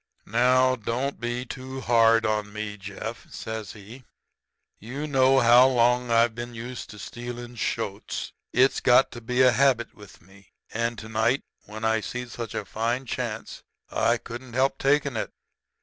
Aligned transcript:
"'Now, 0.25 0.75
don't 0.75 1.19
be 1.19 1.45
too 1.45 1.79
hard 1.81 2.25
on 2.25 2.51
me, 2.51 2.75
Jeff,' 2.75 3.27
says 3.31 3.73
he. 3.73 4.03
'You 4.79 5.05
know 5.05 5.41
how 5.41 5.67
long 5.67 6.09
I've 6.09 6.33
been 6.33 6.55
used 6.55 6.89
to 6.89 6.97
stealing 6.97 7.53
shoats. 7.53 8.31
It's 8.51 8.79
got 8.79 9.11
to 9.11 9.21
be 9.21 9.43
a 9.43 9.51
habit 9.51 9.93
with 9.93 10.19
me. 10.19 10.53
And 10.73 10.97
to 10.97 11.07
night, 11.09 11.43
when 11.65 11.85
I 11.85 12.01
see 12.01 12.25
such 12.25 12.55
a 12.55 12.65
fine 12.65 13.05
chance, 13.05 13.61
I 13.91 14.17
couldn't 14.17 14.53
help 14.53 14.79
takin' 14.79 15.15
it.' 15.15 15.29